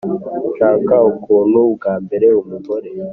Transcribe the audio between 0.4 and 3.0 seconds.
nshaka ukuntu bwambera umugore.